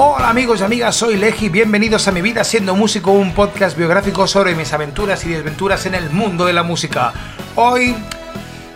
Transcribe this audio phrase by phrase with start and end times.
[0.00, 4.28] Hola amigos y amigas, soy Leji, bienvenidos a Mi Vida Siendo Músico, un podcast biográfico
[4.28, 7.12] sobre mis aventuras y desventuras en el mundo de la música.
[7.56, 7.96] Hoy,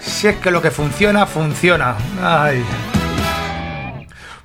[0.01, 1.95] si es que lo que funciona, funciona.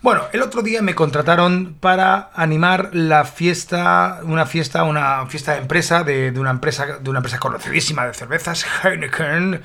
[0.03, 5.57] Bueno, el otro día me contrataron para animar la fiesta, una fiesta, una fiesta de
[5.57, 9.63] empresa, de una empresa, de una empresa conocidísima de cervezas, Heineken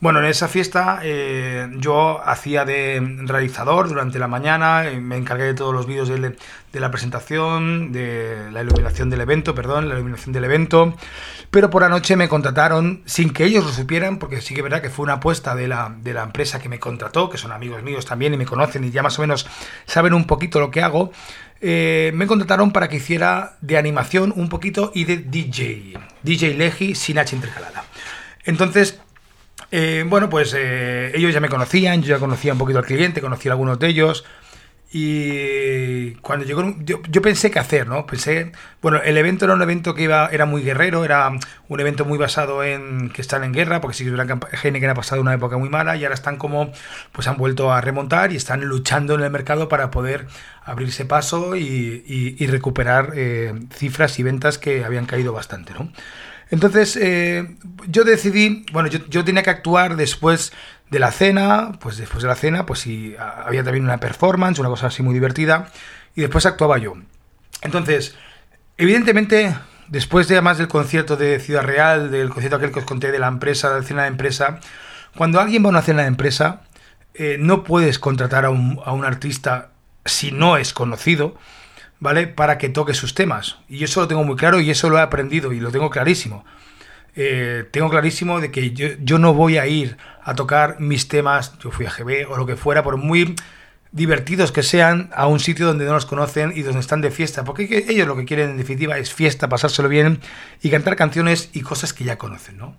[0.00, 5.44] bueno, en esa fiesta eh, yo hacía de realizador durante la mañana, eh, me encargué
[5.44, 6.36] de todos los vídeos de,
[6.72, 10.94] la presentación, de la iluminación del evento, perdón, la iluminación del evento,
[11.50, 14.64] pero por la noche me contrataron sin que ellos lo supieran, porque sí que es
[14.64, 17.52] verdad que fue una apuesta de la, de la empresa que me contrató, que son
[17.52, 19.46] amigos míos también y me conocen y ya más o menos
[19.86, 21.12] saben un poquito lo que hago,
[21.60, 26.94] eh, me contrataron para que hiciera de animación un poquito y de DJ, DJ Legi
[26.94, 27.84] sin H intercalada.
[28.44, 29.00] Entonces,
[29.70, 33.20] eh, bueno, pues eh, ellos ya me conocían, yo ya conocía un poquito al cliente,
[33.20, 34.24] conocía a algunos de ellos.
[34.92, 38.06] Y cuando llegó, yo, yo, pensé qué hacer, ¿no?
[38.06, 41.28] Pensé, bueno, el evento era un evento que iba, era muy guerrero, era
[41.68, 45.20] un evento muy basado en que están en guerra, porque sí que que ha pasado
[45.20, 46.70] una época muy mala y ahora están como,
[47.12, 50.28] pues han vuelto a remontar y están luchando en el mercado para poder
[50.64, 55.90] abrirse paso y, recuperar eh, cifras y ventas que habían caído bastante, ¿no?
[56.50, 57.56] Entonces, eh,
[57.88, 60.52] yo decidí, bueno, yo, tenía que actuar después
[60.90, 64.68] de la cena, pues después de la cena, pues si había también una performance, una
[64.68, 65.70] cosa así muy divertida,
[66.14, 66.94] y después actuaba yo.
[67.62, 68.14] Entonces,
[68.76, 69.56] evidentemente,
[69.88, 73.18] después de además del concierto de Ciudad Real, del concierto aquel que os conté de
[73.18, 74.60] la empresa, de la cena de empresa,
[75.16, 76.62] cuando alguien va a una cena de empresa,
[77.14, 79.70] eh, no puedes contratar a un, a un artista
[80.04, 81.36] si no es conocido,
[82.00, 82.26] ¿vale?
[82.26, 83.58] Para que toque sus temas.
[83.68, 86.44] Y eso lo tengo muy claro y eso lo he aprendido y lo tengo clarísimo.
[87.14, 91.70] Eh, tengo clarísimo de que yo, no voy a ir a tocar mis temas, yo
[91.70, 93.34] fui a GB o lo que fuera, por muy
[93.90, 97.44] divertidos que sean, a un sitio donde no los conocen y donde están de fiesta,
[97.44, 100.20] porque ellos lo que quieren en definitiva es fiesta, pasárselo bien
[100.60, 102.76] y cantar canciones y cosas que ya conocen, ¿no?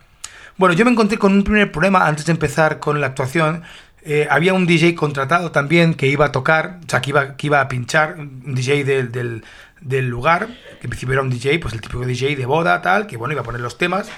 [0.58, 3.64] Bueno, yo me encontré con un primer problema antes de empezar con la actuación
[4.04, 7.48] eh, había un DJ contratado también que iba a tocar, o sea, que iba, que
[7.48, 9.44] iba a pinchar, un DJ del,
[9.82, 10.48] del, lugar,
[10.80, 13.34] que en principio era un DJ, pues el típico DJ de boda, tal, que bueno,
[13.34, 14.10] iba a poner los temas.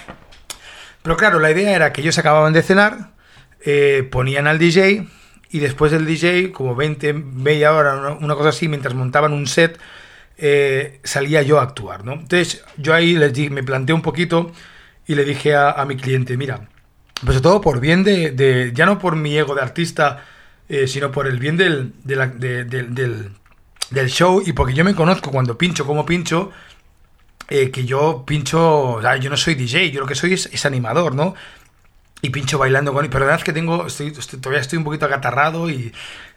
[1.01, 3.11] Pero claro, la idea era que ellos acababan de cenar,
[3.65, 5.07] eh, ponían al DJ
[5.49, 9.79] y después del DJ, como 20, media hora, una, cosa así, mientras montaban un set,
[10.37, 12.13] eh, salía yo a actuar, ¿no?
[12.13, 14.51] Entonces yo ahí les di, me planteé un poquito
[15.07, 16.67] y le dije a, a mi cliente, mira,
[17.25, 20.23] pues sobre todo por bien de, ya no por mi ego de artista,
[20.69, 25.85] eh, sino por el bien del, del, show y porque yo me conozco cuando pincho
[25.85, 26.51] como pincho,
[27.49, 31.35] eh, que yo pincho, yo no soy DJ, yo lo que soy es, animador, ¿no?
[32.21, 33.07] Y pincho bailando con...
[33.07, 35.93] Pero la verdad es que tengo, estoy, todavía estoy un poquito acatarrado y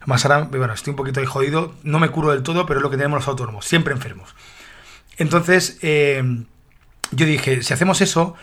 [0.07, 2.83] más ahora, bueno, estoy un poquito ahí jodido, no me curo del todo, pero es
[2.83, 4.35] lo que tenemos los autónomos, siempre enfermos.
[5.19, 6.23] Entonces, eh,
[7.13, 8.35] yo dije, si hacemos eso,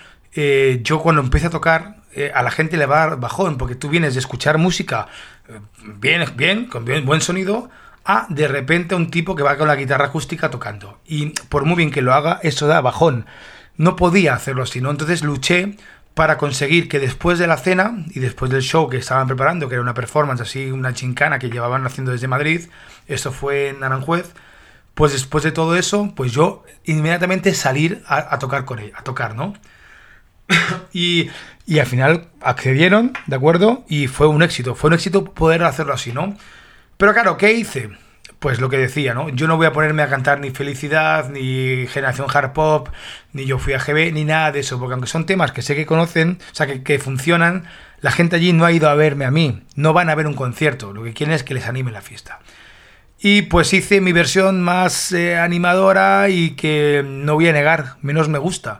[0.84, 3.90] yo cuando empiece a tocar, eh, a la gente le va a bajón, porque tú
[3.90, 5.08] vienes de escuchar música
[5.48, 7.70] eh, bien, bien, con bien, buen sonido,
[8.06, 11.00] a de repente un tipo que va con la guitarra acústica tocando.
[11.06, 13.26] Y por muy bien que lo haga, eso da bajón.
[13.78, 14.80] No podía hacerlo así.
[14.80, 15.78] Entonces luché
[16.16, 19.76] para conseguir que después de la cena y después del show que estaban preparando, que
[19.76, 22.68] era una performance así, una chincana que llevaban haciendo desde Madrid,
[23.08, 24.34] esto fue en Aranjuez,
[24.96, 29.04] pues después de todo eso, pues yo inmediatamente salir a, a tocar con él, a
[29.04, 29.54] tocar, ¿no?
[30.94, 31.30] y,
[31.80, 33.86] al final accedieron, ¿de acuerdo?
[33.88, 36.38] Y fue un éxito, fue un éxito poder hacerlo así, ¿no?
[36.98, 37.90] Pero claro, ¿qué hice?
[38.40, 39.30] Pues lo que decía, ¿no?
[39.30, 42.90] Yo no voy a ponerme a cantar ni Felicidad, ni Generación Hard Pop,
[43.34, 45.76] ni Yo Fui a GB, ni nada de eso, porque aunque son temas que sé
[45.76, 47.66] que conocen, o sea, que, funcionan,
[48.00, 50.36] la gente allí no ha ido a verme a mí, no van a ver un
[50.36, 52.40] concierto, lo que quieren es que les anime la fiesta.
[53.22, 58.30] Y pues hice mi versión más eh, animadora y que no voy a negar, menos
[58.30, 58.80] me gusta.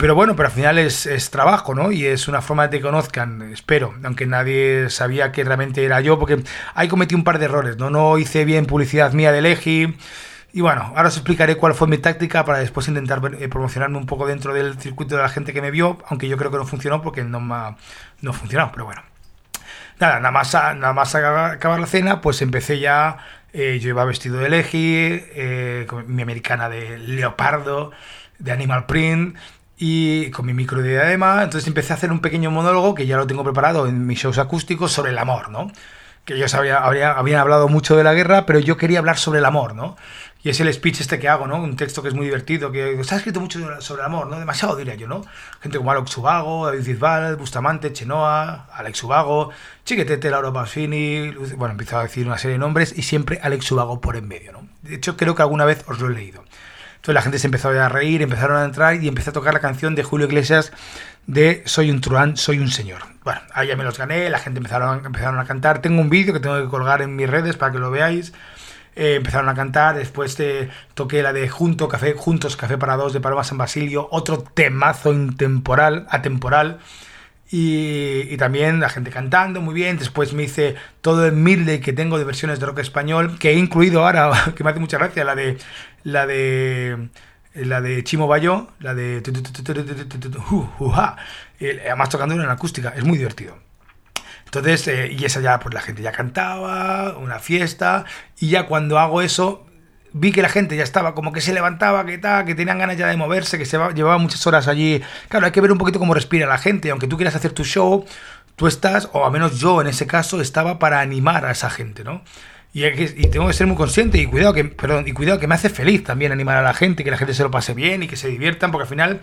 [0.00, 1.92] Pero bueno, pero al final es, trabajo, ¿no?
[1.92, 6.18] Y es una forma de que conozcan, espero, aunque nadie sabía que realmente era yo,
[6.18, 6.42] porque
[6.74, 7.90] ahí cometí un par de errores, ¿no?
[7.90, 9.94] No hice bien publicidad mía de Legi.
[10.54, 14.06] Y bueno, ahora os explicaré cuál fue mi táctica para después intentar eh, promocionarme un
[14.06, 16.64] poco dentro del circuito de la gente que me vio, aunque yo creo que no
[16.64, 17.76] funcionó porque no, me
[18.22, 19.02] no funcionó, pero bueno.
[19.98, 23.18] Nada, nada más, nada más acabar la cena, pues empecé ya,
[23.52, 24.94] eh, yo iba vestido de Legi,
[25.34, 27.92] eh, mi americana de leopardo,
[28.38, 29.36] de Animal Print,
[29.82, 33.16] y con mi micro de diadema, entonces empecé a hacer un pequeño monólogo que ya
[33.16, 35.72] lo tengo preparado en mis shows acústicos sobre el amor, ¿no?
[36.26, 39.46] Que ellos había, habían hablado mucho de la guerra, pero yo quería hablar sobre el
[39.46, 39.96] amor, ¿no?
[40.42, 41.56] Y es el speech este que hago, ¿no?
[41.62, 44.38] Un texto que es muy divertido, que está escrito mucho sobre el amor, ¿no?
[44.38, 45.22] Demasiado diría yo, ¿no?
[45.62, 49.48] Gente como Alex Ubago, David Bisbal, Bustamante, Chenoa, Alex Ubago,
[49.86, 54.02] Chiquetete, Laura Pasfini, bueno, empiezo a decir una serie de nombres y siempre Alex Ubago
[54.02, 54.68] por en medio, ¿no?
[54.82, 56.44] De hecho, creo que alguna vez os lo he leído.
[57.00, 59.60] Entonces la gente se empezó a reír, empezaron a entrar y empecé a tocar la
[59.60, 60.70] canción de Julio Iglesias
[61.26, 63.00] de Soy un truán, soy un señor.
[63.24, 65.80] Bueno, ahí ya me los gané, la gente empezaron, empezaron a cantar.
[65.80, 68.34] Tengo un vídeo que tengo que colgar en mis redes para que lo veáis.
[68.96, 73.14] Eh, empezaron a cantar, después te toqué la de Junto, Café, Juntos Café para Dos
[73.14, 76.80] de Paloma San Basilio, otro temazo intemporal, atemporal.
[77.52, 79.98] Y, también la gente cantando muy bien.
[79.98, 83.54] Después me hice todo el midley que tengo de versiones de rock español, que he
[83.54, 85.58] incluido ahora, que me hace mucha gracia, la de
[86.04, 87.08] la de
[87.54, 89.22] la de Chimo Bayo, la de
[91.60, 93.58] además tocando en acústica, es muy divertido.
[94.44, 98.04] Entonces, y esa ya, pues la gente ya cantaba, una fiesta,
[98.38, 99.66] y ya cuando hago eso,
[100.12, 102.96] vi que la gente ya estaba como que se levantaba, que tal, que tenían ganas
[102.96, 105.00] ya de moverse, que se llevaba muchas horas allí.
[105.28, 107.64] Claro, hay que ver un poquito cómo respira la gente, aunque tú quieras hacer tu
[107.64, 108.04] show,
[108.56, 112.04] tú estás, o al menos yo en ese caso, estaba para animar a esa gente,
[112.04, 112.22] ¿no?
[112.72, 112.82] Y,
[113.28, 116.04] tengo que ser muy consciente y cuidado que, perdón, y cuidado que me hace feliz
[116.04, 118.28] también animar a la gente, que la gente se lo pase bien y que se
[118.28, 119.20] diviertan, porque al final,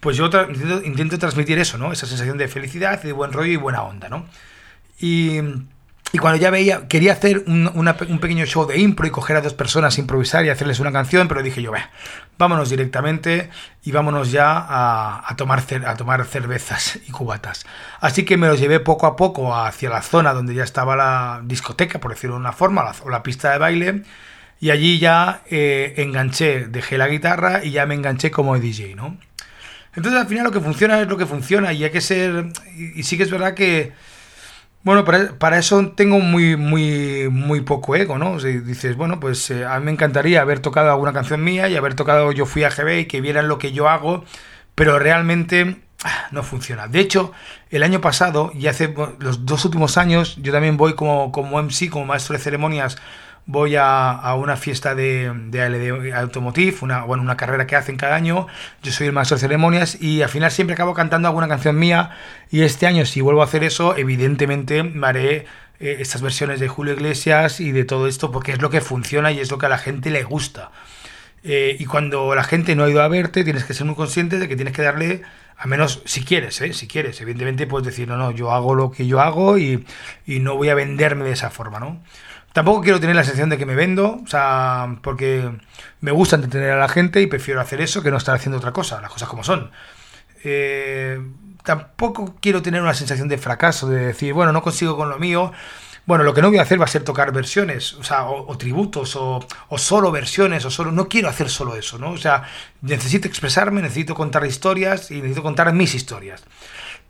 [0.00, 1.92] pues yo intento, intento transmitir eso, ¿no?
[1.92, 4.26] Esa sensación de felicidad, de buen rollo y buena onda, ¿no?
[4.98, 5.40] Y
[6.12, 9.54] y cuando ya veía, quería hacer un, pequeño show de impro y coger a dos
[9.54, 11.72] personas, improvisar y hacerles una canción, pero dije yo,
[12.36, 13.50] vámonos directamente
[13.84, 17.64] y vámonos ya a, tomar a tomar cervezas y cubatas.
[18.00, 21.42] Así que me los llevé poco a poco hacia la zona donde ya estaba la
[21.44, 24.02] discoteca, por decirlo de una forma, o la pista de baile,
[24.58, 29.16] y allí ya eh, enganché, dejé la guitarra y ya me enganché como DJ, ¿no?
[29.94, 33.02] Entonces al final lo que funciona es lo que funciona y hay que ser, y
[33.04, 33.92] sí que es verdad que
[34.82, 38.38] bueno, para, eso tengo muy, muy, muy poco ego, ¿no?
[38.38, 41.94] Dices, bueno, pues eh, a mí me encantaría haber tocado alguna canción mía y haber
[41.94, 44.24] tocado Yo Fui a GB y que vieran lo que yo hago,
[44.74, 46.88] pero realmente ah, no funciona.
[46.88, 47.32] De hecho,
[47.68, 51.90] el año pasado y hace los dos últimos años, yo también voy como, como MC,
[51.90, 52.96] como maestro de ceremonias
[53.50, 58.46] voy a, una fiesta de, de, Automotive, una, bueno, una carrera que hacen cada año.
[58.82, 62.10] Yo soy el maestro de ceremonias y al final siempre acabo cantando alguna canción mía.
[62.50, 65.46] Y este año, si vuelvo a hacer eso, evidentemente me haré
[65.80, 69.32] eh, estas versiones de Julio Iglesias y de todo esto porque es lo que funciona
[69.32, 70.70] y es lo que a la gente le gusta.
[71.42, 74.38] Eh, y cuando la gente no ha ido a verte, tienes que ser muy consciente
[74.38, 75.22] de que tienes que darle,
[75.56, 76.72] a menos si quieres, ¿eh?
[76.72, 79.86] si quieres, evidentemente puedes decir, no, no, yo hago lo que yo hago y,
[80.26, 82.00] y no voy a venderme de esa forma, ¿no?
[82.52, 85.50] Tampoco quiero tener la sensación de que me vendo, o sea, porque
[86.00, 88.72] me gusta entretener a la gente y prefiero hacer eso que no estar haciendo otra
[88.72, 89.70] cosa, las cosas como son.
[90.42, 91.20] Eh,
[91.62, 95.52] tampoco quiero tener una sensación de fracaso, de decir, bueno, no consigo con lo mío.
[96.06, 98.58] Bueno, lo que no voy a hacer va a ser tocar versiones, o sea, o,
[98.58, 100.90] tributos, o, o, solo versiones, o solo.
[100.90, 102.10] No quiero hacer solo eso, ¿no?
[102.10, 102.42] O sea,
[102.80, 106.42] necesito expresarme, necesito contar historias y necesito contar mis historias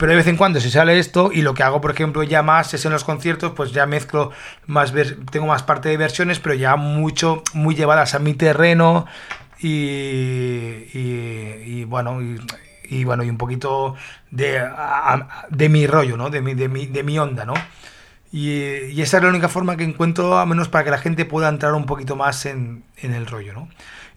[0.01, 2.43] pero de vez en cuando se sale esto y lo que hago, por ejemplo, ya
[2.43, 4.31] más es en los conciertos, pues ya mezclo
[4.67, 4.95] más,
[5.31, 9.05] tengo más parte de versiones, pero ya mucho, muy llevadas a mi terreno
[9.61, 10.95] y,
[11.85, 12.23] bueno,
[12.89, 13.95] y, bueno, y un poquito
[14.31, 14.67] de,
[15.51, 16.31] de mi rollo, ¿no?
[16.31, 17.53] De mi, de mi, de mi onda, ¿no?
[18.33, 18.53] Y,
[18.93, 21.51] y, esa es la única forma que encuentro, a menos para que la gente pueda
[21.51, 23.69] entrar un poquito más en, en el rollo, ¿no?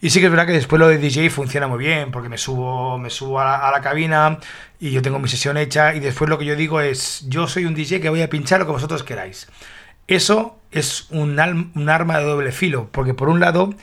[0.03, 2.37] Y sí que es verdad que después lo de DJ funciona muy bien, porque me
[2.37, 4.37] subo, me subo a la, cabina
[4.77, 7.63] y yo tengo mi sesión hecha y después lo que yo digo es, yo soy
[7.63, 9.47] un DJ que voy a pinchar lo que vosotros queráis.
[10.07, 11.39] Eso es un,
[11.73, 13.73] un arma de doble filo, porque por un lado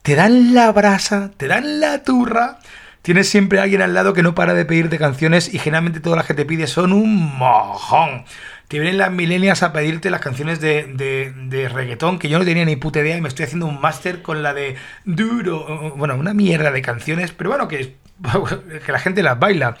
[0.00, 2.58] te dan la brasa, te dan la turra,
[3.02, 6.16] tienes siempre a alguien al lado que no para de pedirte canciones y generalmente todas
[6.16, 8.24] las que te pide son un mojón
[8.68, 12.64] te vienen las milenias a pedirte las canciones de, de, reggaetón, que yo no tenía
[12.64, 16.34] ni puta idea y me estoy haciendo un máster con la de duro, bueno, una
[16.34, 17.94] mierda de canciones, pero bueno, que,
[18.86, 19.76] que la gente las baila.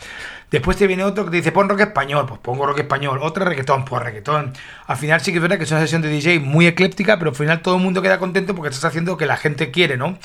[0.50, 3.44] Después te viene otro que te dice, pon rock español, pues pongo rock español, otra
[3.44, 4.52] reggaetón, pues reggaetón.
[4.86, 7.30] Al final sí que es verdad que es una sesión de DJ muy ecléptica, pero
[7.30, 9.96] al final todo el mundo queda contento porque estás haciendo lo que la gente quiere,
[9.96, 10.18] ¿no?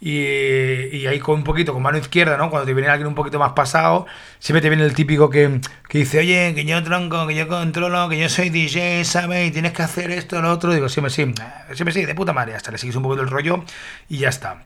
[0.00, 2.50] Y, ahí con un poquito, con mano izquierda, ¿no?
[2.50, 4.06] Cuando te viene alguien un poquito más pasado,
[4.40, 8.08] siempre te viene el típico que, que dice, oye, que yo tronco, que yo controlo,
[8.08, 9.48] que yo soy DJ, ¿sabes?
[9.48, 10.72] Y tienes que hacer esto, lo otro.
[10.74, 11.32] Digo, siempre sí,
[11.72, 13.64] siempre sí, de puta madre, hasta le sigues un poquito el rollo
[14.08, 14.64] y ya está.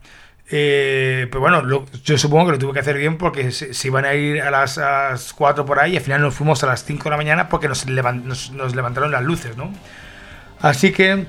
[0.54, 4.14] Eh, pero bueno, yo supongo que lo tuve que hacer bien porque se, iban a
[4.14, 7.10] ir a las, 4 por ahí y al final nos fuimos a las 5 de
[7.10, 9.72] la mañana porque nos, nos levantaron las luces, ¿no?
[10.60, 11.26] Así que,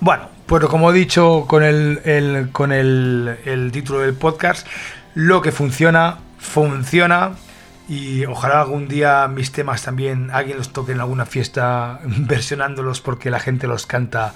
[0.00, 4.66] bueno, pues como he dicho con el, con el, título del podcast,
[5.14, 7.32] lo que funciona, funciona.
[7.86, 13.30] Y ojalá algún día mis temas también alguien los toque en alguna fiesta versionándolos porque
[13.30, 14.32] la gente los canta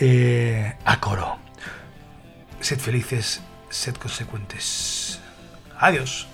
[0.00, 1.38] eh, a coro.
[2.60, 5.20] sed felices, sed consecuentes.
[5.76, 6.26] Adiós.